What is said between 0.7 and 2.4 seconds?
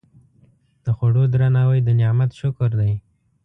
د خوړو درناوی د نعمت